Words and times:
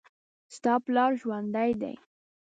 ستا 0.55 0.73
پلار 0.85 1.11
ژوندي 1.21 1.71
دي 1.81 1.93